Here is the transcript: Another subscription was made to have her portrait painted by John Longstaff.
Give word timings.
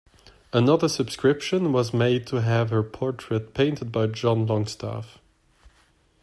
Another 0.51 0.89
subscription 0.89 1.71
was 1.71 1.93
made 1.93 2.25
to 2.25 2.37
have 2.41 2.71
her 2.71 2.81
portrait 2.81 3.53
painted 3.53 3.91
by 3.91 4.07
John 4.07 4.47
Longstaff. 4.47 5.19